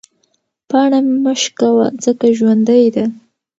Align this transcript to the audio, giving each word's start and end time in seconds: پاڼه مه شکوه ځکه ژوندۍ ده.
پاڼه 0.69 0.99
مه 1.23 1.33
شکوه 1.41 1.85
ځکه 2.03 2.25
ژوندۍ 2.37 2.85
ده. 2.95 3.05